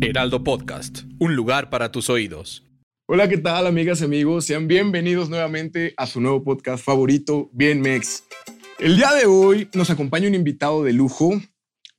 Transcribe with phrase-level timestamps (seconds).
[0.00, 2.64] Heraldo Podcast, un lugar para tus oídos.
[3.06, 4.46] Hola, ¿qué tal, amigas y amigos?
[4.46, 8.24] Sean bienvenidos nuevamente a su nuevo podcast favorito, Bien Mex.
[8.78, 11.40] El día de hoy nos acompaña un invitado de lujo,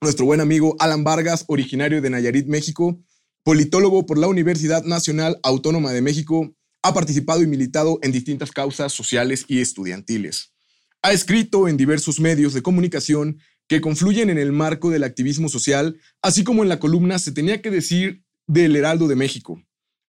[0.02, 3.00] nuestro buen amigo Alan Vargas, originario de Nayarit, México,
[3.44, 8.92] politólogo por la Universidad Nacional Autónoma de México, ha participado y militado en distintas causas
[8.94, 10.54] sociales y estudiantiles.
[11.02, 16.00] Ha escrito en diversos medios de comunicación que confluyen en el marco del activismo social,
[16.22, 19.62] así como en la columna Se tenía que decir del Heraldo de México,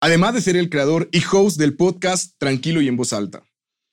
[0.00, 3.44] además de ser el creador y host del podcast Tranquilo y en voz alta.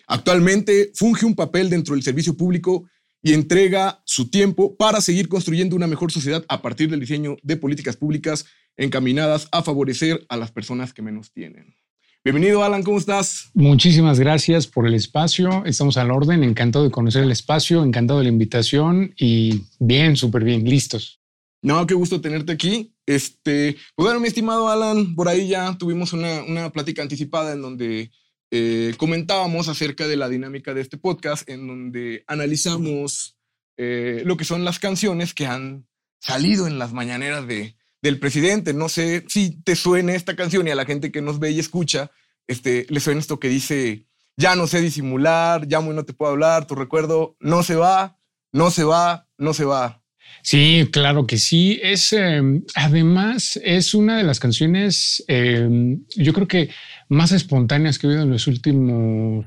[0.07, 2.89] Actualmente funge un papel dentro del servicio público
[3.21, 7.57] y entrega su tiempo para seguir construyendo una mejor sociedad a partir del diseño de
[7.57, 8.45] políticas públicas
[8.77, 11.75] encaminadas a favorecer a las personas que menos tienen.
[12.21, 13.49] Bienvenido, Alan, ¿cómo estás?
[13.53, 15.63] Muchísimas gracias por el espacio.
[15.65, 16.43] Estamos al orden.
[16.43, 21.21] Encantado de conocer el espacio, encantado de la invitación y bien, súper bien, listos.
[21.61, 22.93] No, qué gusto tenerte aquí.
[23.05, 27.61] Este, pues bueno, mi estimado Alan, por ahí ya tuvimos una, una plática anticipada en
[27.61, 28.11] donde
[28.51, 33.37] eh, comentábamos acerca de la dinámica de este podcast, en donde analizamos
[33.77, 35.87] eh, lo que son las canciones que han
[36.19, 38.73] salido en las mañaneras de, del presidente.
[38.73, 41.59] No sé si te suene esta canción y a la gente que nos ve y
[41.59, 42.11] escucha,
[42.47, 44.05] este, le suena esto que dice,
[44.37, 48.17] ya no sé disimular, llamo y no te puedo hablar, tu recuerdo no se va,
[48.51, 50.01] no se va, no se va.
[50.41, 51.79] Sí, claro que sí.
[51.83, 56.69] Es em, además es una de las canciones, em, yo creo que
[57.09, 59.45] más espontáneas que he oído en los últimos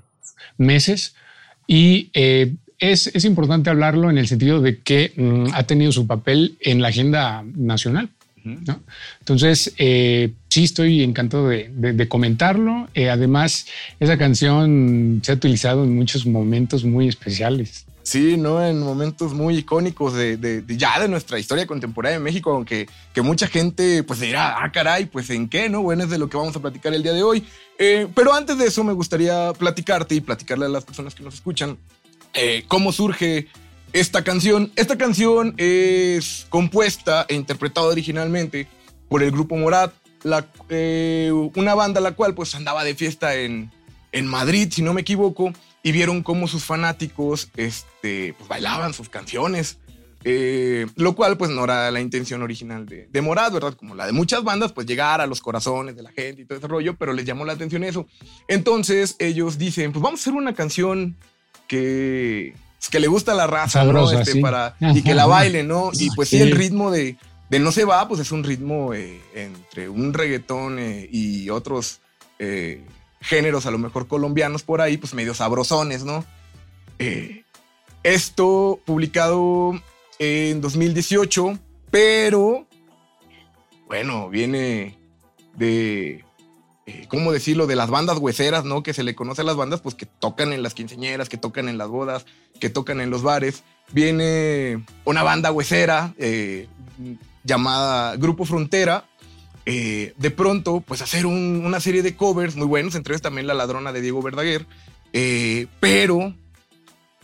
[0.59, 1.15] meses
[1.67, 6.07] y eh, es, es, importante hablarlo en el sentido de que mm, ha tenido su
[6.07, 8.11] papel en la agenda nacional.
[8.45, 12.89] Entonces, eh, sí estoy encantado de, comentarlo.
[12.95, 13.67] Eh, además,
[14.01, 17.87] esa canción se ha utilizado en muchos momentos muy especiales.
[18.03, 18.65] Sí, ¿no?
[18.65, 23.47] En momentos muy icónicos de, ya de nuestra historia contemporánea en México, aunque que mucha
[23.47, 25.83] gente pues dirá, ah, caray, pues en qué, ¿no?
[25.83, 27.45] Bueno, es de lo que vamos a platicar el día de hoy.
[27.79, 31.35] Eh, pero antes de eso me gustaría platicarte y platicarle a las personas que nos
[31.35, 31.79] escuchan
[32.67, 33.49] cómo surge
[33.93, 34.73] esta canción.
[34.77, 38.67] Esta canción es compuesta e interpretada originalmente
[39.09, 39.93] por el grupo Morat,
[40.23, 43.71] la, eh, una banda la cual pues andaba de fiesta en,
[44.13, 45.53] en Madrid, si no me equivoco,
[45.83, 49.79] y vieron cómo sus fanáticos este, pues, bailaban sus canciones.
[50.25, 53.75] Eh, lo cual pues no era la intención original de, de Morat, ¿verdad?
[53.75, 56.59] Como la de muchas bandas, pues llegar a los corazones de la gente y todo
[56.59, 58.07] ese rollo, pero les llamó la atención eso.
[58.47, 61.17] Entonces ellos dicen, pues vamos a hacer una canción
[61.67, 62.55] que,
[62.89, 64.11] que le gusta la raza, ¿no?
[64.11, 65.91] Este, para, y que la baile, ¿no?
[65.93, 67.17] Y pues sí, el ritmo de,
[67.49, 72.01] de No se va, pues es un ritmo eh, entre un reggaetón eh, y otros
[72.39, 72.85] eh,
[73.21, 76.25] géneros, a lo mejor colombianos por ahí, pues medio sabrosones, ¿no?
[78.05, 79.73] esto publicado
[80.21, 81.59] en 2018,
[81.91, 82.67] pero
[83.89, 84.97] bueno, viene
[85.57, 86.25] de
[86.87, 87.67] eh, ¿cómo decirlo?
[87.67, 88.83] De las bandas hueseras, ¿no?
[88.83, 91.69] Que se le conoce a las bandas, pues que tocan en las quinceñeras, que tocan
[91.69, 92.27] en las bodas,
[92.59, 93.63] que tocan en los bares.
[93.93, 96.67] Viene una banda huesera eh,
[97.45, 99.05] llamada Grupo Frontera.
[99.65, 103.55] Eh, de pronto, pues hacer una serie de covers muy buenos, entre ellos también La
[103.55, 104.67] Ladrona de Diego Verdaguer.
[105.79, 106.35] pero,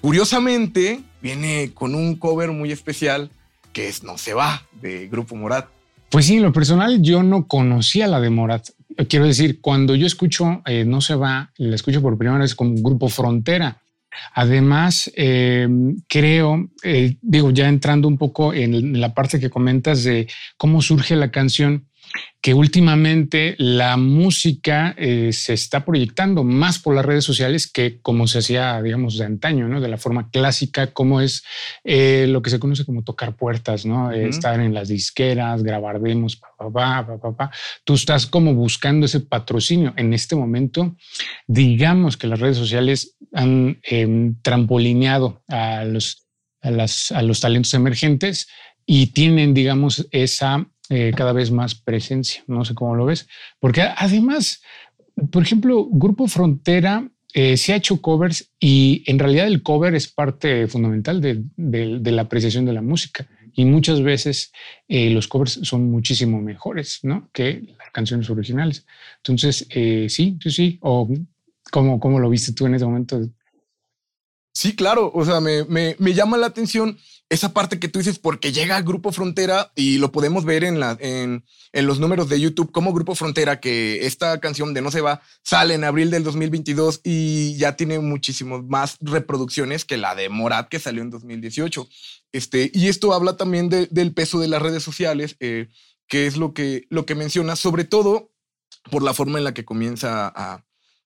[0.01, 3.33] curiosamente, viene con un cover muy especial
[3.73, 5.69] que es No se va, de Grupo Morat.
[6.11, 8.71] Pues sí, en lo personal yo no conocía la de Morat
[9.07, 12.75] quiero decir, cuando yo escucho eh, No se va, la escucho por primera vez como
[12.75, 13.81] Grupo Frontera.
[14.35, 15.69] Además, eh,
[16.09, 21.15] creo, eh, digo, ya entrando un poco en la parte que comentas de cómo surge
[21.15, 21.87] la canción,
[22.41, 28.27] que últimamente la música eh, se está proyectando más por las redes sociales que como
[28.29, 29.81] se hacía, digamos, de antaño, ¿no?
[29.81, 31.43] De la forma clásica, como es
[31.83, 34.13] eh, lo que se conoce como tocar puertas, ¿no?
[34.13, 37.51] Eh, estar en las disqueras, grabar demos, papá, papá, papá.
[37.85, 39.93] Tú estás como buscando ese patrocinio.
[39.97, 40.97] En este momento,
[41.49, 46.25] digamos que las redes sociales han em, trampolineado a los,
[46.63, 48.49] a los talentos emergentes
[48.87, 52.43] y tienen, digamos, esa eh, cada vez más presencia.
[52.47, 53.29] No sé cómo lo ves,
[53.61, 54.63] porque además,
[55.31, 60.09] por ejemplo, Grupo Frontera eh, se ha hecho covers y en realidad el cover es
[60.09, 63.27] parte fundamental de, la apreciación de la música.
[63.53, 64.53] Y muchas veces
[64.87, 67.29] eh, los covers son muchísimo mejores, ¿no?
[67.33, 68.87] Que las canciones originales.
[69.19, 70.79] Entonces, eh, sí, sí, sí.
[70.81, 71.09] O
[71.71, 73.21] ¿cómo, ¿cómo, lo viste tú en ese momento?
[74.59, 75.13] Sí, claro.
[75.15, 78.83] O sea, me, me, me llama la atención esa parte que tú dices, porque llega
[78.83, 82.93] Grupo Frontera y lo podemos ver en, la, en, en, los números de YouTube como
[82.93, 87.57] Grupo Frontera, que esta canción de No se va sale en abril del 2022 y
[87.57, 91.89] ya tiene muchísimas más reproducciones que la de Morat que salió en 2018.
[92.33, 95.69] Este, y esto habla también de, del peso de las redes sociales, eh,
[96.09, 98.33] que es lo que, lo que menciona, sobre todo
[98.91, 100.65] por la forma en la que comienza a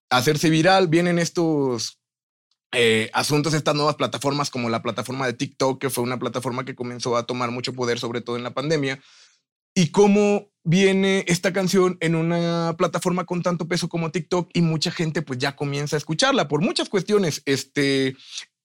[0.09, 0.89] hacerse viral.
[0.89, 1.99] Vienen estos
[2.73, 6.75] eh, asuntos, estas nuevas plataformas como la plataforma de TikTok, que fue una plataforma que
[6.75, 9.01] comenzó a tomar mucho poder, sobre todo en la pandemia,
[9.75, 14.91] y cómo viene esta canción en una plataforma con tanto peso como TikTok y mucha
[14.91, 18.17] gente pues ya comienza a escucharla por muchas cuestiones, este,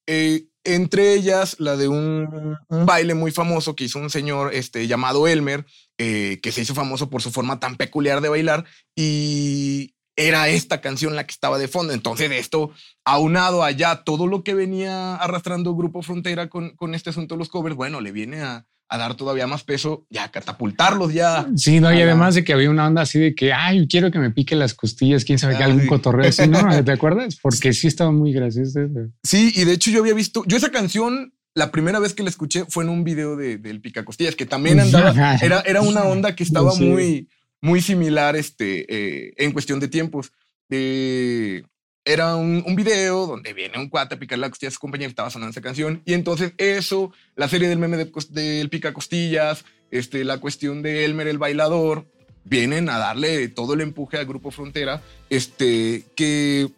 [0.06, 4.88] eh, entre ellas la de un, un, baile muy famoso que hizo un señor este,
[4.88, 5.66] llamado Elmer,
[5.98, 8.66] eh, que se hizo famoso por su forma tan peculiar de bailar
[8.96, 11.94] y, era esta canción la que estaba de fondo.
[11.94, 12.72] Entonces, esto
[13.06, 17.50] aunado allá todo lo que venía arrastrando Grupo Frontera con, con este asunto de los
[17.50, 21.48] covers, bueno, le viene a, a dar todavía más peso, ya catapultarlos ya.
[21.56, 24.20] Sí, no, y además de que había una onda así de que, ay, quiero que
[24.20, 26.60] me pique las costillas, quién sabe qué, algún cotorreo así, ¿no?
[26.84, 27.38] ¿Te acuerdas?
[27.42, 28.80] Porque sí estaba muy gracioso.
[29.24, 32.30] Sí, y de hecho yo había visto, yo esa canción, la primera vez que la
[32.30, 36.04] escuché fue en un video de, del Pica Costillas, que también andaba, era, era una
[36.04, 36.86] onda que estaba sí.
[36.86, 37.28] muy
[37.68, 40.32] muy similar este, eh, en cuestión de tiempos.
[40.70, 41.64] Eh,
[42.06, 45.10] era un, un, video donde viene un cuate a picar la costilla a su compañero,
[45.10, 46.02] estaba sonando esa canción.
[46.06, 51.04] Y entonces eso, la serie del meme del de, pica costillas, este, la cuestión de
[51.04, 52.08] Elmer el bailador,
[52.46, 56.70] vienen a darle todo el empuje al grupo Frontera, este, que,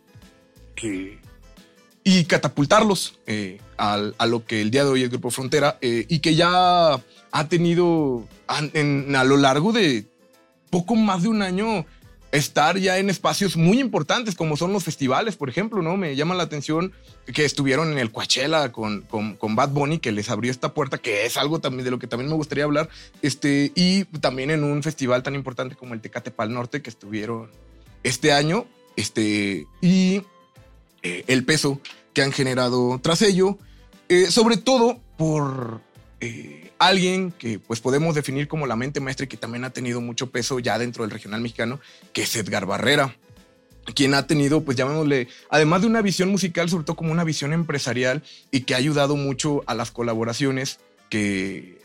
[0.75, 1.19] que
[2.03, 6.05] y catapultarlos eh, a, a, lo que el día de hoy es Grupo Frontera eh,
[6.09, 10.05] y que ya ha tenido a, en, a lo largo de
[10.69, 11.85] poco más de un año
[12.31, 15.97] estar ya en espacios muy importantes como son los festivales, por ejemplo, ¿no?
[15.97, 16.93] Me llama la atención
[17.33, 20.97] que estuvieron en el Coachella con, con, con, Bad Bunny, que les abrió esta puerta,
[20.97, 22.89] que es algo también de lo que también me gustaría hablar,
[23.21, 27.49] este, y también en un festival tan importante como el Tecate Pal Norte, que estuvieron
[28.03, 30.21] este año, este, y
[31.01, 31.79] eh, el peso
[32.13, 33.57] que han generado tras ello,
[34.07, 35.81] eh, sobre todo por...
[36.21, 40.01] Eh, alguien que pues podemos definir como la mente maestra y que también ha tenido
[40.01, 41.79] mucho peso ya dentro del regional mexicano,
[42.13, 43.15] que es Edgar Barrera,
[43.93, 47.53] quien ha tenido, pues llamémosle, además de una visión musical, sobre todo como una visión
[47.53, 50.79] empresarial y que ha ayudado mucho a las colaboraciones
[51.09, 51.81] que,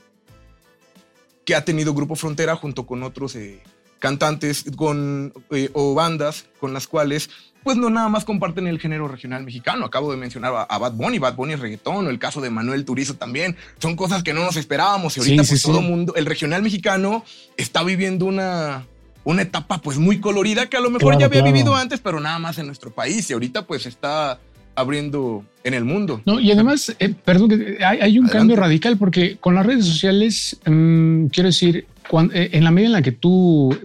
[1.45, 3.61] que ha tenido Grupo Frontera junto con otros eh,
[3.99, 7.31] cantantes con, eh, o bandas con las cuales
[7.65, 9.87] pues no nada más comparten el género regional mexicano.
[9.87, 12.85] Acabo de mencionar a, Bad Bunny, Bad Bunny es reggaetón, o el caso de Manuel
[12.85, 13.57] Turizo también.
[13.79, 15.91] Son cosas que no nos esperábamos y ahorita sí, pues sí, todo el sí.
[15.91, 17.25] mundo, el regional mexicano
[17.57, 18.87] está viviendo una,
[19.25, 21.55] una etapa pues muy colorida que a lo mejor claro, ya había claro.
[21.55, 24.39] vivido antes, pero nada más en nuestro país y ahorita pues está
[24.77, 26.21] abriendo en el mundo.
[26.27, 28.33] No, y además, eh, perdón, hay, hay un Adelante.
[28.33, 32.89] cambio radical porque con las redes sociales, um, quiero decir, cuando, eh, en la medida
[32.89, 33.77] en la que tú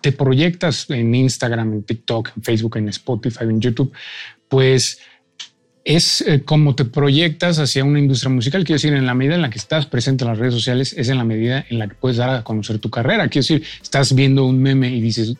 [0.00, 3.92] te proyectas en Instagram, en TikTok, en Facebook, en Spotify, en YouTube,
[4.48, 5.00] pues
[5.84, 8.64] es eh, como te proyectas hacia una industria musical.
[8.64, 11.08] Quiero decir, en la medida en la que estás presente en las redes sociales, es
[11.08, 13.28] en la medida en la que puedes dar a conocer tu carrera.
[13.28, 15.34] Quiero decir, estás viendo un meme y dices,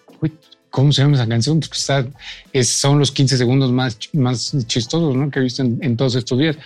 [0.70, 1.60] ¿cómo se llama esa canción?
[1.60, 2.06] Porque está,
[2.52, 5.30] es, son los 15 segundos más, más chistosos ¿no?
[5.30, 6.56] que he visto en, en todos estos días.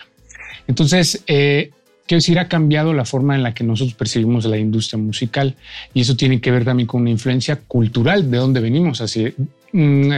[0.67, 1.71] Entonces, eh,
[2.07, 5.57] quiero decir, ha cambiado la forma en la que nosotros percibimos la industria musical
[5.93, 9.01] y eso tiene que ver también con una influencia cultural de dónde venimos.
[9.01, 9.33] Así,
[9.73, 10.13] mm,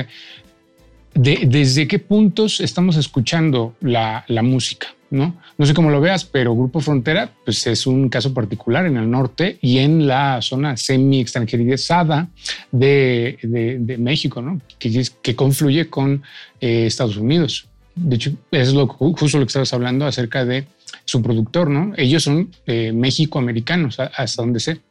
[1.15, 5.41] de, desde qué puntos estamos escuchando la, la, música, ¿no?
[5.57, 9.11] No sé cómo lo veas, pero Grupo Frontera pues es un caso particular en el
[9.11, 12.29] norte y en la zona semi-extranjerizada
[12.71, 14.61] de, de, de, México, ¿no?
[14.79, 16.23] Que, que confluye con
[16.61, 17.67] eh, Estados Unidos.
[17.95, 20.67] De hecho, es lo, justo lo que estabas hablando acerca de
[21.07, 21.95] su productor, ¿no?
[21.97, 24.83] Ellos son eh, México-americanos, hasta donde sé.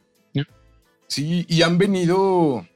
[1.08, 2.66] Sí, y han venido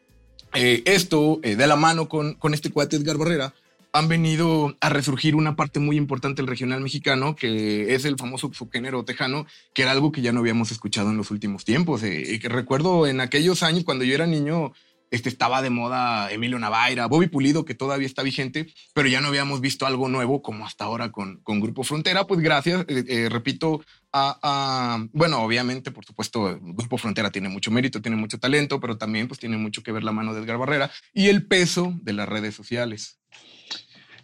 [0.54, 3.54] eh, esto eh, de la mano con, con este cuate Edgar Barrera,
[3.92, 8.50] han venido a resurgir una parte muy importante del regional mexicano, que es el famoso
[8.52, 12.02] subgénero tejano, que era algo que ya no habíamos escuchado en los últimos tiempos.
[12.04, 14.72] Eh, que recuerdo en aquellos años, cuando yo era niño,
[15.10, 19.28] este, estaba de moda Emilio Navaira, Bobby Pulido, que todavía está vigente, pero ya no
[19.28, 22.26] habíamos visto algo nuevo como hasta ahora con, con Grupo Frontera.
[22.26, 27.70] Pues gracias, eh, eh, repito, a, a, bueno, obviamente, por supuesto, Grupo Frontera tiene mucho
[27.70, 30.58] mérito, tiene mucho talento, pero también pues tiene mucho que ver la mano de Edgar
[30.58, 33.18] Barrera y el peso de las redes sociales.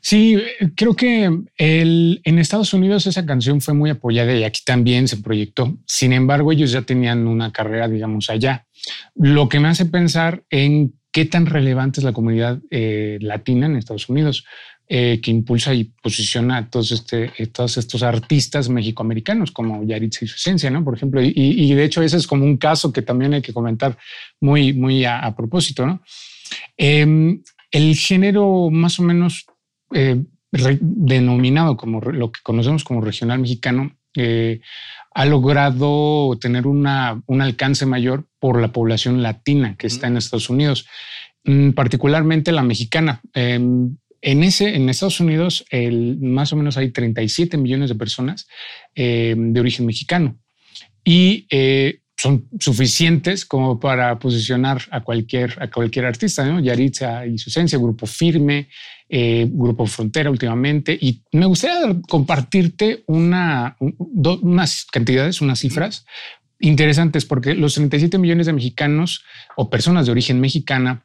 [0.01, 0.41] Sí,
[0.77, 5.17] creo que el, en Estados Unidos esa canción fue muy apoyada y aquí también se
[5.17, 5.77] proyectó.
[5.85, 8.66] Sin embargo, ellos ya tenían una carrera, digamos, allá.
[9.15, 13.77] Lo que me hace pensar en qué tan relevante es la comunidad eh, latina en
[13.77, 14.45] Estados Unidos,
[14.87, 20.27] eh, que impulsa y posiciona a todos, este, eh, todos estos artistas mexicoamericanos como Yaritza
[20.27, 20.85] y su esencia, ¿no?
[20.85, 23.97] Por ejemplo, y, de hecho ese es como un caso que también hay que comentar
[24.41, 26.03] muy, muy a, propósito, ¿no?
[26.77, 29.47] Em, el género más o menos
[30.51, 33.97] denominado como lo que conocemos como regional mexicano
[35.17, 40.51] ha logrado tener una, un alcance mayor por la población latina que está en Estados
[40.51, 40.87] Unidos,
[41.45, 43.23] mm, particularmente la mexicana.
[43.33, 48.47] Em, en, ese, en Estados Unidos, el, más o menos hay 37 millones de personas
[48.95, 50.39] em, de origen mexicano
[51.03, 56.61] y eh, son suficientes como para posicionar a cualquier, a cualquier artista, ¿no?
[56.61, 58.69] Yaritza y su esencia, Grupo Firme,
[59.09, 60.97] eh, Grupo Frontera últimamente.
[60.99, 66.07] Y me gustaría compartirte una, unas cantidades, unas cifras
[66.59, 69.23] interesantes, porque los 37 millones de mexicanos
[69.57, 71.05] o personas de origen mexicana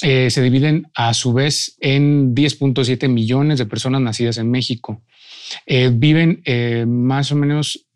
[0.00, 5.02] eh, se dividen a su vez en 10.7 millones de personas nacidas en México.
[5.66, 6.42] Eh, viven
[6.86, 7.88] más o menos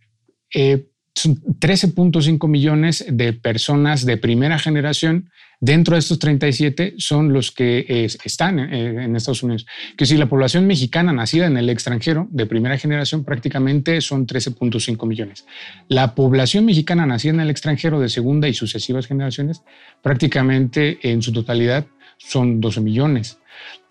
[1.16, 5.30] 13.5 millones de personas de primera generación
[5.60, 9.66] Dentro de estos 37 son los que están eh, en Estados Unidos.
[9.96, 15.06] Que si la población mexicana nacida en el extranjero de primera generación prácticamente son 13.5
[15.06, 15.46] millones.
[15.88, 19.62] La población mexicana nacida en el extranjero de segunda y sucesivas generaciones
[20.02, 21.86] prácticamente en su totalidad
[22.18, 23.38] son 12 millones.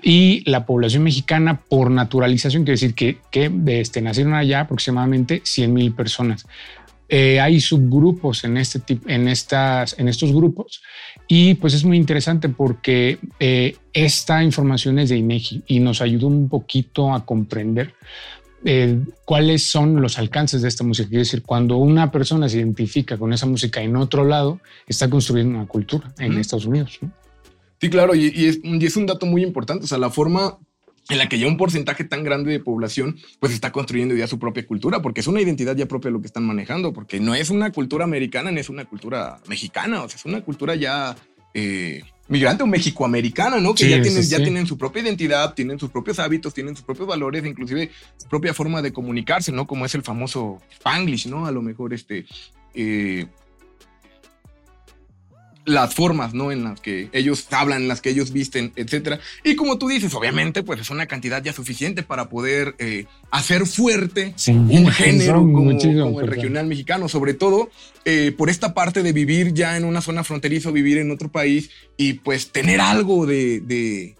[0.03, 5.73] Y la población mexicana por naturalización quiere decir que, que este, nacieron allá aproximadamente 100
[5.73, 6.45] mil personas.
[7.07, 10.81] Eh, hay subgrupos en, este tipo, en, estas, en estos grupos
[11.27, 16.27] y pues es muy interesante porque eh, esta información es de INEGI y nos ayudó
[16.27, 17.93] un poquito a comprender
[18.63, 21.07] eh, cuáles son los alcances de esta música.
[21.07, 25.59] Quiere decir, cuando una persona se identifica con esa música en otro lado, está construyendo
[25.59, 26.99] una cultura en Estados Unidos.
[27.79, 29.83] Sí, claro, y, es, y, es, un dato muy importante.
[29.83, 30.57] O sea, la forma
[31.09, 34.39] en la que ya un porcentaje tan grande de población pues está construyendo ya su
[34.39, 37.49] propia cultura, porque es una identidad ya propia lo que están manejando, porque no es
[37.49, 41.15] una cultura americana ni es una cultura mexicana, o sea, es una cultura ya
[41.53, 43.75] eh, migrante o mexicoamericana, ¿no?
[43.75, 47.07] Que ya, tienen, ya tienen su propia identidad, tienen sus propios hábitos, tienen sus propios
[47.07, 49.67] valores, inclusive su propia forma de comunicarse, ¿no?
[49.67, 51.45] Como es el famoso Spanglish, ¿no?
[51.45, 52.25] A lo mejor este...
[52.73, 53.27] Eh,
[55.65, 56.51] las formas, ¿no?
[56.51, 59.19] En las que ellos hablan, en las que ellos visten, etcétera.
[59.43, 63.65] Y como tú dices, obviamente, pues es una cantidad ya suficiente para poder eh, hacer
[63.65, 67.69] fuerte un género como, el regional mexicano, sobre todo
[68.05, 71.69] eh, por esta parte de vivir ya en una zona fronteriza, vivir en otro país
[71.97, 74.15] y pues tener algo de de,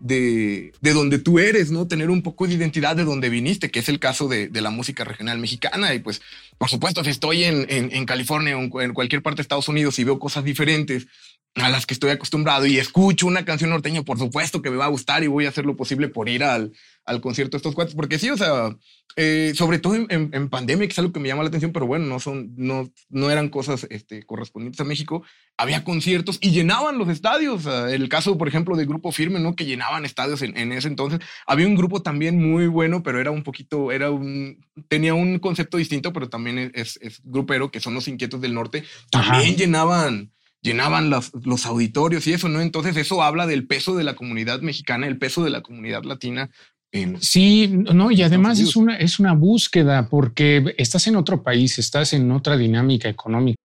[0.00, 1.86] de, donde tú eres, ¿no?
[1.86, 4.70] Tener un poco de identidad de donde viniste, que es el caso de, de la
[4.70, 5.94] música regional mexicana.
[5.94, 6.22] Y pues,
[6.58, 9.98] por supuesto, si estoy en, en, en California o en cualquier parte de Estados Unidos
[9.98, 11.06] y veo cosas diferentes
[11.54, 14.86] a las que estoy acostumbrado y escucho una canción norteña, por supuesto que me va
[14.86, 16.72] a gustar y voy a hacer lo posible por ir al,
[17.04, 18.76] al concierto de estos cuates, porque sí, o sea,
[19.16, 21.86] eh, sobre todo en, en, pandemia, que es algo que me llama la atención, pero
[21.86, 25.22] bueno, no son, no, no eran cosas este, correspondientes a México,
[25.56, 27.66] había conciertos y llenaban los estadios.
[27.66, 29.54] el caso, por ejemplo, del grupo Firme, ¿no?
[29.54, 31.20] Que llenaban estadios en, en, ese entonces.
[31.46, 35.76] Había un grupo también muy bueno, pero era un poquito, era un, tenía un concepto
[35.76, 38.84] distinto, pero también es, es grupero, que son los Inquietos del Norte.
[39.10, 40.32] También llenaban
[40.64, 42.62] llenaban los, los, auditorios y eso, ¿no?
[42.62, 46.50] Entonces eso habla del peso de la comunidad mexicana, el peso de la comunidad latina.
[46.94, 51.76] En, sí, no, y además es una, es una búsqueda porque estás en otro país,
[51.80, 53.56] estás en otra dinámica económica.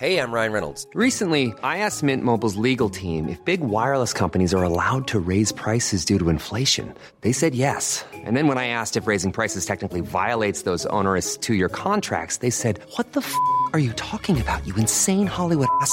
[0.00, 0.86] Hey, I'm Ryan Reynolds.
[0.94, 5.52] Recently, I asked Mint Mobile's legal team if big wireless companies are allowed to raise
[5.52, 6.94] prices due to inflation.
[7.20, 8.04] They said yes.
[8.24, 12.50] And then when I asked if raising prices technically violates those onerous two-year contracts, they
[12.50, 13.32] said, what the f***
[13.72, 15.92] are you talking about, you insane Hollywood ass?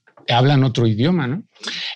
[0.29, 1.43] hablan otro idioma, ¿no?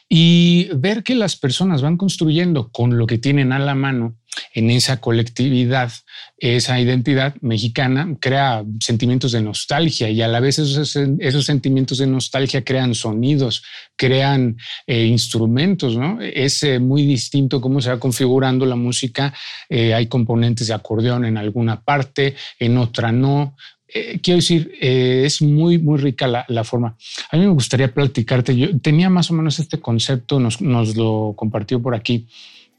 [0.10, 4.18] Y ver que las personas van construyendo con lo que tienen a la mano
[4.54, 5.92] en esa colectividad,
[6.38, 12.08] esa identidad mexicana, crea sentimientos de nostalgia y a la vez esos, esos sentimientos de
[12.08, 13.64] nostalgia crean sonidos,
[13.96, 16.20] crean eh, instrumentos, ¿no?
[16.22, 19.34] Es eh, muy distinto cómo se va configurando la música.
[19.70, 23.56] Eh, hay componentes de acordeón en alguna parte, en otra no,
[23.88, 26.98] eh, quiero decir, eh, es muy, muy rica la, forma.
[27.32, 28.56] A mí me gustaría platicarte.
[28.56, 32.28] Yo tenía más o menos este concepto, nos, lo compartió por aquí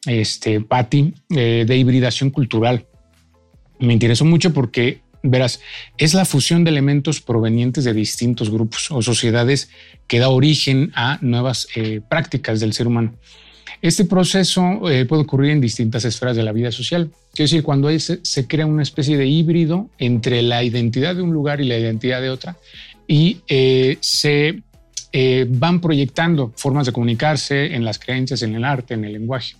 [0.05, 2.87] este Patti, eh, de hibridación cultural.
[3.79, 5.61] Me interesó mucho porque, verás,
[5.97, 9.71] es la fusión de elementos provenientes de distintos grupos o sociedades
[10.07, 11.69] que da origen a nuevas
[12.09, 13.15] prácticas del ser humano.
[13.83, 17.11] Este proceso eh, puede ocurrir en distintas esferas de la vida social.
[17.35, 21.61] Quiero decir, cuando se, crea una especie de híbrido entre la identidad de un lugar
[21.61, 22.57] y la identidad de otra
[23.07, 24.63] y eh, se
[25.13, 29.55] eh, van proyectando formas de comunicarse en las creencias, en el arte, en el lenguaje.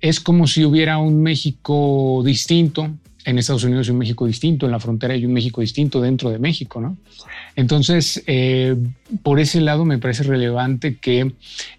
[0.00, 2.90] Es como si hubiera un México distinto,
[3.28, 6.30] en Estados Unidos y un México distinto, en la frontera hay un México distinto dentro
[6.30, 6.96] de México, ¿no?
[7.56, 8.74] Entonces, eh,
[9.22, 11.32] por ese lado me parece relevante que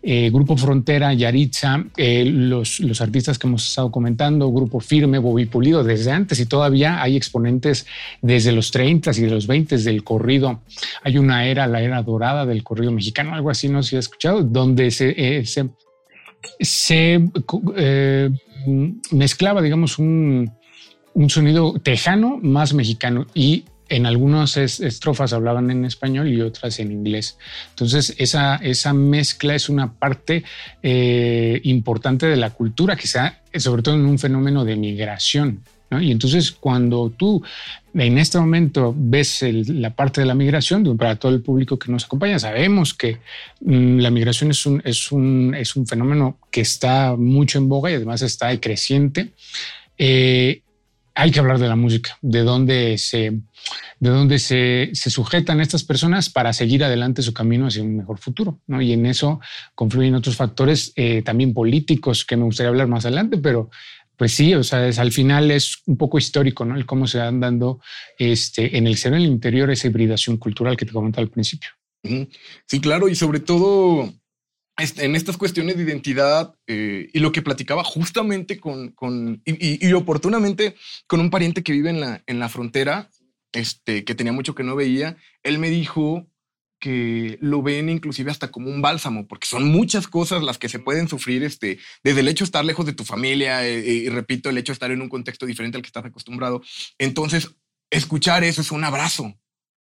[0.04, 5.48] eh, Grupo Frontera, Yaritza, eh, los, los, artistas que hemos estado comentando, Grupo Firme, Bobby
[5.48, 7.88] Pulido, desde antes y todavía hay exponentes
[8.22, 10.62] desde los 30 y de los 20 del corrido.
[11.02, 14.06] Hay una era, la era dorada del corrido mexicano, algo así, no sé si has
[14.06, 15.68] escuchado, donde se, se,
[16.60, 17.28] se
[19.12, 20.59] mezclaba, digamos, un
[21.20, 26.94] un sonido tejano más mexicano y en algunas estrofas hablaban en español y otras en
[26.94, 27.38] inglés.
[27.72, 30.46] Entonces, esa, esa mezcla es una parte
[30.82, 35.62] eh, importante de la cultura, que sea sobre todo en un fenómeno de migración.
[36.00, 37.44] Y entonces, cuando tú
[37.94, 42.06] en este momento ves la parte de la migración, para todo el público que nos
[42.06, 43.18] acompaña, sabemos que
[43.60, 47.92] mm, la migración es un, es, un, es un fenómeno que está mucho en boga
[47.92, 49.32] y además está creciente.
[49.98, 50.62] Eh,
[51.20, 53.42] hay que hablar de la música, de dónde se,
[54.00, 58.20] de dónde se, se, sujetan estas personas para seguir adelante su camino hacia un mejor
[58.20, 58.62] futuro.
[58.68, 58.82] ¿no?
[58.82, 59.42] Y en eso
[59.76, 63.70] confluyen otros factores eh, también políticos que me gustaría hablar más adelante, pero
[64.16, 66.76] pues sí, o sea, es, al final es un poco histórico, ¿no?
[66.76, 67.82] El cómo se van dando
[68.18, 71.70] este, en el ser en el interior esa hibridación cultural que te comentaba al principio.
[72.66, 74.14] Sí, claro, y sobre todo
[74.80, 80.76] en estas cuestiones de identidad eh, y lo que platicaba justamente con, con y, oportunamente
[81.08, 83.10] con un pariente que vive en la, en la frontera,
[83.52, 86.28] este, que tenía mucho que no veía, él me dijo
[86.80, 90.80] que lo ven inclusive hasta como un bálsamo, porque son muchas cosas las que se
[90.80, 94.50] pueden sufrir, este, desde el hecho de estar lejos de tu familia, eh, y repito,
[94.50, 96.62] el hecho de estar en un contexto diferente al que estás acostumbrado.
[96.98, 97.50] Entonces,
[97.90, 99.38] escuchar eso es un abrazo,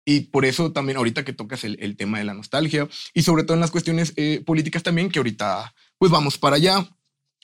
[0.05, 3.55] y por eso también ahorita que tocas el, tema de la nostalgia y sobre todo
[3.55, 6.89] en las cuestiones eh, políticas también, que ahorita pues vamos para allá.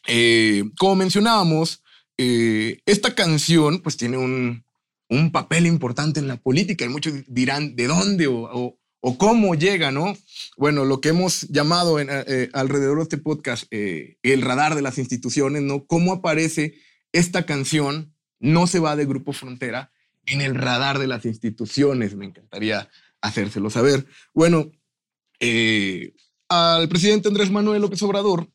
[0.06, 1.82] Eh, como mencionábamos,
[2.16, 4.64] eh, esta canción pues tiene un,
[5.08, 9.92] un, papel importante en la política y muchos dirán de dónde o, o, cómo llega,
[9.92, 10.16] ¿no?
[10.56, 12.08] Bueno, lo que hemos llamado en,
[12.52, 15.86] alrededor de este podcast el radar de las instituciones, ¿no?
[15.86, 16.74] ¿Cómo aparece
[17.12, 18.14] esta canción?
[18.40, 19.92] No se va de Grupo Frontera,
[20.26, 22.14] en el radar de las instituciones.
[22.14, 22.88] Me encantaría
[23.20, 24.06] hacérselo saber.
[24.34, 24.70] Bueno,
[25.40, 26.14] eh,
[26.48, 28.48] al presidente Andrés Manuel López Obrador,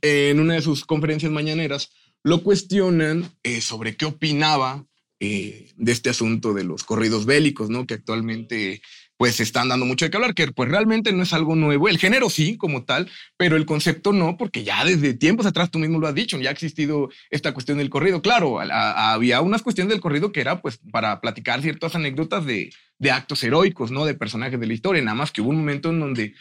[0.00, 1.90] en una de sus conferencias mañaneras,
[2.22, 4.86] lo cuestionan eh, sobre qué opinaba
[5.20, 7.86] eh, de este asunto de los corridos bélicos, ¿no?
[7.86, 8.82] Que actualmente
[9.22, 11.88] pues están dando mucho de que hablar, que pues realmente no es algo nuevo.
[11.88, 15.78] El género sí, como tal, pero el concepto no, porque ya desde tiempos atrás tú
[15.78, 18.20] mismo lo has dicho, ya ha existido esta cuestión del corrido.
[18.20, 23.10] Claro, había unas cuestiones del corrido que era pues para platicar ciertas anécdotas de, de
[23.12, 24.04] actos heroicos, ¿no?
[24.04, 26.34] De personajes de la historia, nada más que hubo un momento en donde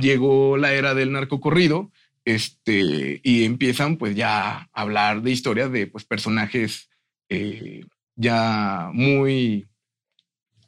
[0.00, 1.90] llegó la era del narcocorrido,
[2.24, 6.90] este, y empiezan pues ya a hablar de historias de pues personajes
[7.28, 7.80] eh,
[8.14, 9.66] ya muy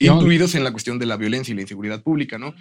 [0.07, 2.55] incluidos en la cuestión de la violencia y la inseguridad pública, ¿no?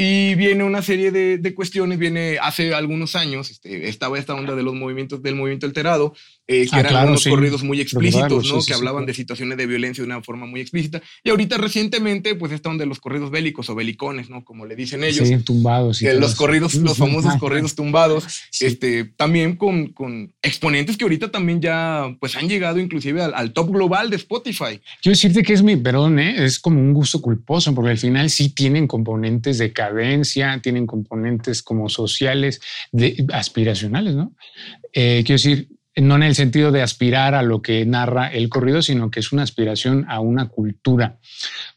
[0.00, 4.54] Y viene una serie de, de, cuestiones, viene hace algunos años, este, estaba esta onda
[4.54, 6.14] de los movimientos, del movimiento alterado,
[6.46, 8.60] eh, que ah, eran unos corridos muy explícitos, ¿no?
[8.64, 11.02] que hablaban de situaciones de violencia de una forma muy explícita.
[11.24, 14.44] Y ahorita recientemente, pues esta onda de los corridos bélicos o belicones, ¿no?
[14.44, 15.26] Como le dicen ellos.
[15.26, 15.98] Sí, tumbados.
[15.98, 18.24] Que los corridos, los famosos corridos tumbados,
[18.60, 23.52] este, también con, con, exponentes que ahorita también ya, pues han llegado inclusive al, al,
[23.52, 24.80] top global de Spotify.
[25.02, 26.44] Quiero decirte que es mi, perdón, ¿eh?
[26.44, 29.72] es como un gusto culposo, porque al final sí tienen componentes de
[30.62, 32.60] tienen componentes como sociales,
[33.32, 34.34] aspiracionales, ¿no?
[34.92, 38.82] Eh, quiero decir, no en el sentido de aspirar a lo que narra el corrido,
[38.82, 41.18] sino que es una aspiración a una cultura.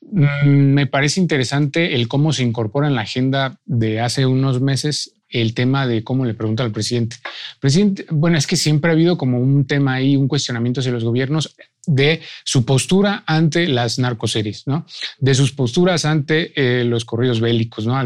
[0.02, 5.14] Mm, me parece interesante el cómo se incorpora en la agenda de hace unos meses
[5.32, 7.16] el tema de cómo le pregunta al presidente.
[7.60, 11.06] Presidente, bueno, es que siempre ha habido como un tema ahí, un cuestionamiento hacia los
[11.06, 14.86] gobiernos de su postura ante las narcoseries, ¿no?
[15.20, 18.00] De sus posturas ante eh, los corridos bélicos, ¿no?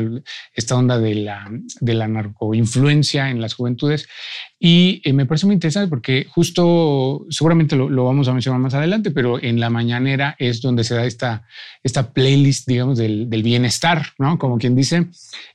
[0.53, 1.49] Esta onda de la,
[1.81, 4.07] de la narcoinfluencia en las juventudes.
[4.59, 9.11] Y eh, me parece muy interesante porque justo, seguramente lo, vamos a mencionar más adelante,
[9.11, 11.45] pero en la mañanera es donde se da esta,
[11.83, 14.39] esta playlist, digamos, del, bienestar, ¿no?
[14.39, 15.07] Como quien dice,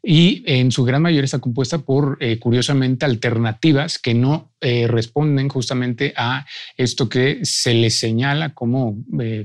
[0.02, 5.48] y en su gran mayoría está compuesta por, eh, curiosamente, alternativas que no eh, responden
[5.48, 6.46] justamente a
[6.76, 8.96] esto que se les señala como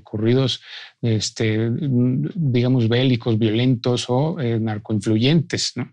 [0.04, 0.62] corridos,
[1.02, 5.92] este, digamos, bélicos, violentos o narcoinfluyentes, ¿no?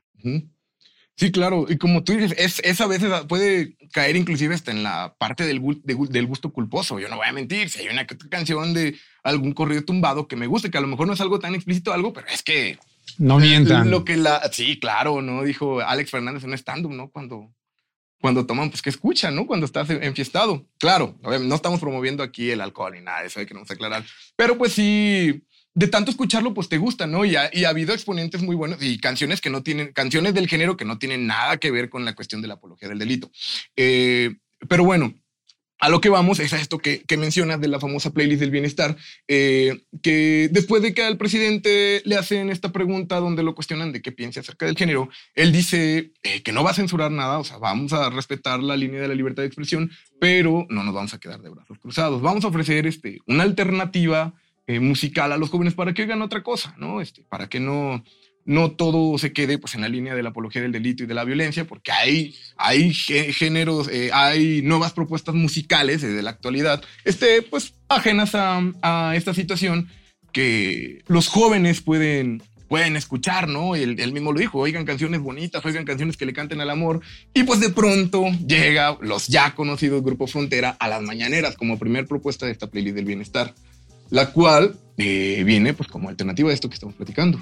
[1.17, 1.67] Sí, claro.
[1.69, 5.45] Y como tú dices, es, es, a veces puede caer inclusive hasta en la parte
[5.45, 6.99] del, del gusto culposo.
[6.99, 7.69] Yo no voy a mentir.
[7.69, 11.07] Si hay una canción de algún corrido tumbado que me guste, que a lo mejor
[11.07, 12.79] no es algo tan explícito algo, pero es que...
[13.19, 13.91] No mientan.
[13.91, 14.41] Lo que la...
[14.53, 15.43] Sí, claro, ¿no?
[15.45, 17.11] Dijo Alex Fernández en un stand-up, ¿no?
[17.11, 17.53] Cuando,
[18.23, 19.47] cuando toman, pues que escuchan, ¿no?
[19.49, 20.65] Cuando estás enfiestado.
[20.79, 24.05] Claro, no estamos promoviendo aquí el alcohol ni nada, eso hay que nos aclarar.
[24.37, 25.43] Pero pues sí
[25.75, 27.25] de tanto escucharlo, pues te gusta, ¿no?
[27.25, 30.49] Y ha, y ha, habido exponentes muy buenos y canciones que no tienen, canciones del
[30.49, 33.31] género que no tienen nada que ver con la cuestión de la apología del delito.
[33.75, 34.37] Eh,
[34.69, 35.15] pero bueno,
[35.83, 38.53] a lo que vamos es a esto que, que mencionas de la famosa playlist del
[38.53, 43.91] bienestar, eh, que después de que al presidente le hacen esta pregunta donde lo cuestionan
[43.91, 47.41] de qué piensa acerca del género, él dice eh, que no va a censurar nada,
[47.41, 49.91] o sea, vamos a respetar la línea de la libertad de expresión,
[50.21, 52.23] pero no nos vamos a quedar de brazos cruzados.
[52.23, 54.35] Vamos a ofrecer este, una alternativa
[54.69, 57.01] eh, musical a los jóvenes para que oigan otra cosa, ¿no?
[57.01, 58.05] Este, para que no,
[58.45, 61.15] no todo se quede pues, en la línea de la apología del delito y de
[61.15, 67.43] la violencia, porque hay, hay géneros, eh, hay nuevas propuestas musicales de la actualidad, este,
[67.43, 69.89] pues, ajenas a, a, esta situación
[70.33, 73.77] que los jóvenes pueden, pueden escuchar, ¿no?
[73.77, 77.01] Él, él, mismo lo dijo, oigan canciones bonitas, oigan canciones que le canten al amor,
[77.35, 82.07] y pues de pronto llega los ya conocidos Grupo Frontera a las mañaneras como primer
[82.07, 83.55] propuesta de esta playlist del bienestar
[84.13, 87.41] la cual eh, viene pues como alternativa a esto que estamos platicando.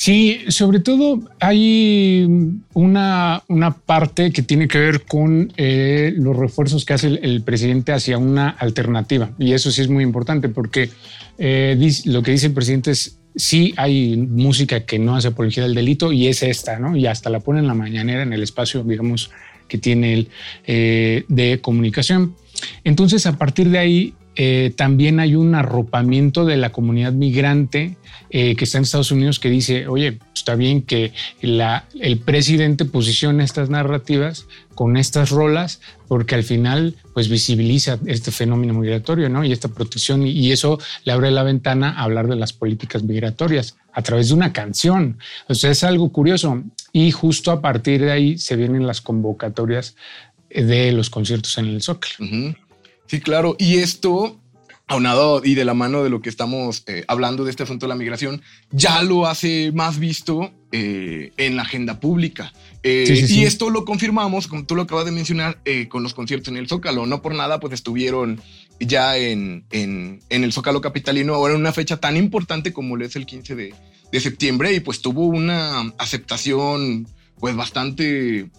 [0.00, 2.26] Sí, sobre todo hay
[2.72, 7.92] una, una parte que tiene que ver con eh, los refuerzos que hace el, presidente
[7.92, 9.32] hacia una alternativa.
[9.38, 10.88] Y eso sí es muy importante porque
[11.36, 15.74] eh, lo que dice el presidente es, sí hay música que no hace apología del
[15.74, 16.96] delito y es esta, ¿no?
[16.96, 19.30] Y hasta la pone en la mañanera en el espacio, digamos,
[19.68, 20.28] que tiene el
[21.28, 22.36] de comunicación.
[22.84, 27.96] Entonces, a partir de ahí, eh, también hay un arropamiento de la comunidad migrante
[28.30, 33.42] eh, que está en Estados Unidos que dice, oye, está bien que el presidente posicione
[33.42, 39.44] estas narrativas con estas rolas, porque al final pues visibiliza este fenómeno migratorio ¿no?
[39.44, 43.76] y esta protección y, eso le abre la ventana a hablar de las políticas migratorias
[43.92, 45.18] a través de una canción.
[45.48, 46.62] O sea, es algo curioso
[46.92, 49.96] y justo a partir de ahí se vienen las convocatorias
[50.48, 52.14] de los conciertos en el Zócalo.
[53.10, 53.56] Sí, claro.
[53.58, 54.38] Y esto,
[54.86, 57.88] aunado y de la mano de lo que estamos eh, hablando de este asunto de
[57.88, 62.52] la migración, ya lo hace más visto eh, en la agenda pública.
[62.84, 66.56] Eh, y esto lo confirmamos, como tú lo acabas de mencionar, con los conciertos en
[66.56, 67.04] el Zócalo.
[67.04, 68.40] No por nada, pues estuvieron
[68.78, 73.16] ya en, en, el Zócalo Capitalino, ahora en una fecha tan importante como lo es
[73.16, 73.74] el 15 de,
[74.12, 77.08] de septiembre, y pues tuvo una aceptación
[77.40, 78.50] pues bastante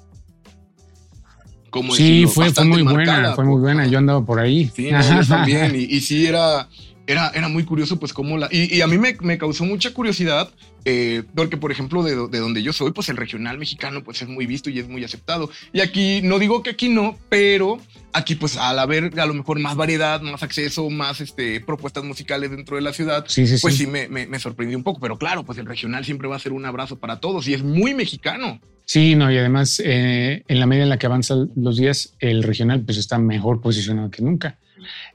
[1.93, 3.87] sí, fue, fue, muy buena, fue muy buena.
[3.87, 4.71] Yo andaba por ahí.
[4.75, 4.89] Sí,
[5.27, 5.75] también.
[5.75, 6.67] Y, sí, era,
[7.07, 8.49] era, era muy curioso, pues, cómo la.
[8.51, 10.49] Y, a mí me, me, causó mucha curiosidad,
[10.85, 14.27] eh, porque, por ejemplo, de, de, donde yo soy, pues el regional mexicano, pues es
[14.27, 15.49] muy visto y es muy aceptado.
[15.73, 17.79] Y aquí, no digo que aquí no, pero
[18.13, 22.51] aquí, pues al haber a lo mejor más variedad, más acceso, más este, propuestas musicales
[22.51, 23.25] dentro de la ciudad,
[23.61, 24.99] pues sí, me, me, me sorprendió un poco.
[24.99, 27.63] Pero claro, pues el regional siempre va a ser un abrazo para todos y es
[27.63, 28.59] muy mexicano.
[28.85, 32.43] Sí, no, y además eh, en la medida en la que avanzan los días, el
[32.43, 34.57] regional pues está mejor posicionado que nunca.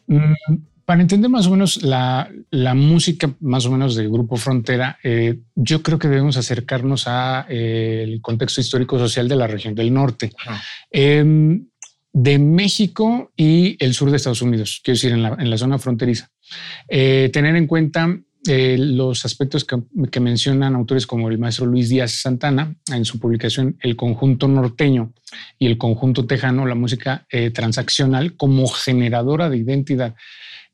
[0.07, 0.33] Mm,
[0.85, 2.31] para entender más o menos la,
[2.75, 8.19] música más o menos del Grupo Frontera, eh, yo creo que debemos acercarnos al eh,
[8.23, 10.33] contexto histórico-social de la región del norte,
[10.91, 11.67] em,
[12.13, 15.79] de México y el sur de Estados Unidos, quiero decir, en la, en la zona
[15.79, 16.31] fronteriza.
[16.89, 18.17] tener en cuenta
[18.49, 23.77] eh, los aspectos que, mencionan autores como el maestro Luis Díaz Santana en su publicación
[23.81, 25.13] El conjunto norteño
[25.59, 30.15] y el conjunto tejano, la música eh, transaccional como generadora de identidad.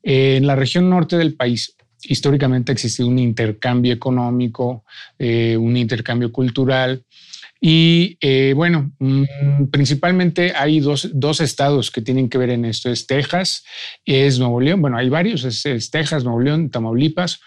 [0.03, 4.83] Eh, en la región norte del país, históricamente ha existido un intercambio económico,
[5.19, 7.03] un intercambio cultural.
[7.61, 8.17] Y
[8.55, 12.89] bueno, mm, principalmente hay dos, dos, estados que tienen que ver en esto.
[12.89, 13.63] Es Texas,
[14.05, 14.81] es Nuevo León.
[14.81, 17.39] Bueno, hay varios, es, es Texas, Nuevo León, Tamaulipas,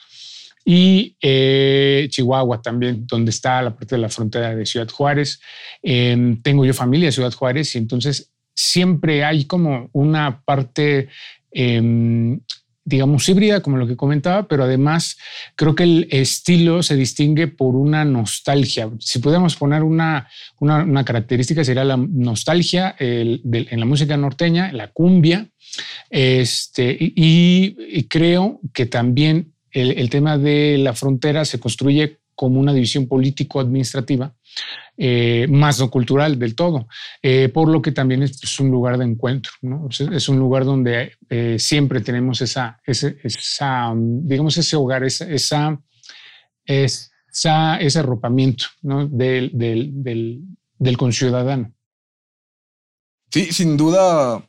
[0.68, 5.40] y eh, Chihuahua también, donde está la parte de la frontera de Ciudad Juárez.
[5.81, 11.09] Em, tengo yo familia en Ciudad Juárez y entonces siempre hay como una parte
[11.52, 12.40] em,
[12.87, 15.18] digamos, híbrida, como lo que comentaba, pero además
[15.57, 18.88] creo que el estilo se distingue por una nostalgia.
[19.00, 20.29] Si pudiéramos poner una,
[20.61, 25.48] una, característica, sería la nostalgia en la música norteña, la cumbia,
[26.11, 33.06] este, y, creo que también el, tema de la frontera se construye como una división
[33.06, 34.34] político-administrativa,
[34.96, 36.88] eh, más no cultural del todo,
[37.22, 39.52] eh, por lo que también es, un lugar de encuentro,
[40.12, 45.26] es un lugar donde eh, siempre tenemos esa, ese, esa, digamos, ese hogar, esa,
[46.64, 50.40] esa, ese arropamiento del, del, del,
[50.78, 51.72] del conciudadano.
[53.30, 54.46] Sí, sin duda,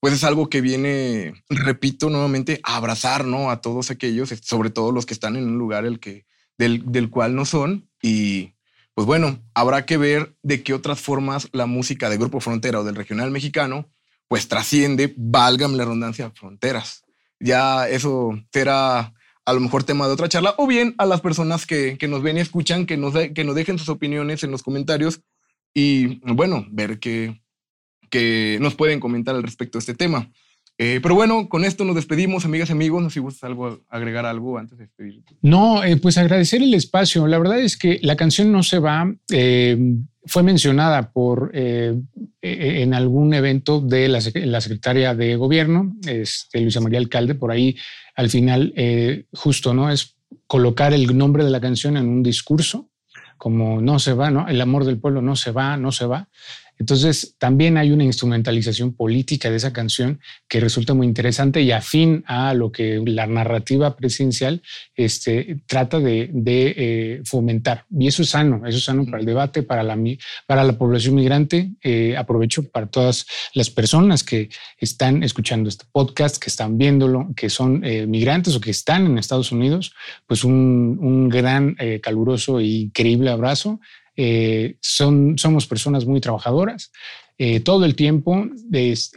[0.00, 3.50] pues es algo que viene, repito nuevamente, a abrazar ¿no?
[3.50, 6.26] a todos aquellos, sobre todo los que están en un lugar el que,
[6.58, 7.88] del, del cual no son.
[8.02, 8.54] Y
[8.94, 12.84] pues bueno, habrá que ver de qué otras formas la música de Grupo Frontera o
[12.84, 13.88] del regional mexicano
[14.30, 17.02] pues trasciende, válgame la redundancia, fronteras.
[17.40, 19.12] Ya eso será
[19.44, 22.22] a lo mejor tema de otra charla, o bien a las personas que, que nos
[22.22, 25.22] ven y escuchan, que nos, que nos dejen sus opiniones en los comentarios
[25.74, 27.42] y bueno, ver qué,
[28.10, 30.30] que nos pueden comentar al respecto de este tema.
[30.82, 33.02] Eh, pero bueno, con esto nos despedimos, amigas y amigos.
[33.02, 35.36] No sé si gustas algo, agregar algo antes de despedirte.
[35.42, 37.26] No, eh, pues agradecer el espacio.
[37.26, 39.14] La verdad es que la canción no se va.
[39.30, 39.76] Eh,
[40.24, 47.34] fue mencionada por en algún evento de la, secretaria de gobierno, este, Luisa María Alcalde,
[47.34, 47.76] por ahí
[48.14, 48.74] al final,
[49.32, 49.90] justo, ¿no?
[49.90, 52.90] Es colocar el nombre de la canción en un discurso,
[53.38, 54.46] como no se va, ¿no?
[54.46, 56.28] El amor del pueblo no se va, no se va.
[56.80, 62.24] Entonces, también hay una instrumentalización política de esa canción que resulta muy interesante y afín
[62.26, 64.62] a lo que la narrativa presidencial
[64.96, 67.84] este, trata de, eh, fomentar.
[67.90, 69.98] Y eso es sano, eso es sano para el debate, para la,
[70.46, 71.70] para la población migrante.
[71.82, 77.50] Eh, aprovecho para todas las personas que están escuchando este podcast, que están viéndolo, que
[77.50, 79.92] son eh, migrantes o que están en Estados Unidos,
[80.26, 83.80] pues un, un gran, caluroso e increíble abrazo
[84.22, 86.92] eh, son, somos personas muy trabajadoras
[87.38, 88.46] eh, todo el tiempo.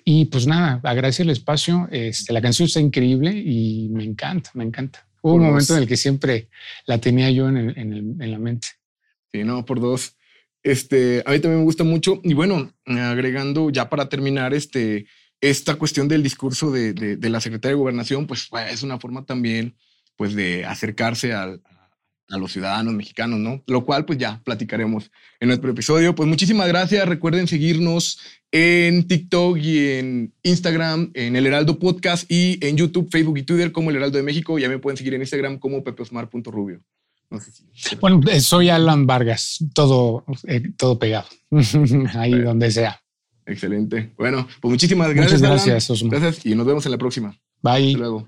[0.05, 1.89] y pues nada, agradecer el espacio.
[1.91, 5.05] Este, la canción está increíble y me encanta, me encanta.
[5.21, 6.47] Hubo un momento en el que siempre
[6.85, 8.69] la tenía yo en, en, la mente.
[9.29, 10.15] Sí, no, por dos.
[10.63, 12.21] Este, a mí también me gusta mucho.
[12.23, 15.05] Y bueno, agregando ya para terminar, este,
[15.41, 19.75] esta cuestión del discurso de, de, la secretaria de Gobernación, pues es una forma también
[20.15, 21.61] pues de acercarse al,
[22.29, 23.63] a los ciudadanos mexicanos, ¿no?
[23.67, 26.15] Lo cual pues ya platicaremos en nuestro episodio.
[26.15, 27.07] Pues muchísimas gracias.
[27.07, 28.19] Recuerden seguirnos
[28.51, 33.71] en TikTok y en Instagram, en el Heraldo Podcast y en YouTube, Facebook y Twitter
[33.71, 34.57] como el Heraldo de México.
[34.57, 36.81] Ya me pueden seguir en Instagram como pepeosmar.rubio.
[37.29, 37.95] No sé si...
[37.95, 41.27] Bueno, eh, soy Alan Vargas, todo, eh, todo pegado,
[42.13, 43.01] ahí donde sea.
[43.45, 44.13] Excelente.
[44.17, 45.41] Bueno, pues muchísimas gracias.
[45.41, 47.37] Muchas gracias, Gracias y nos vemos en la próxima.
[47.61, 47.87] Bye.
[47.87, 48.27] Hasta luego.